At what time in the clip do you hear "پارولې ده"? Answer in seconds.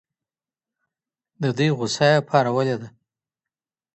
2.29-2.87